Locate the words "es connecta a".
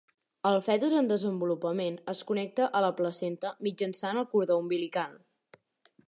2.13-2.81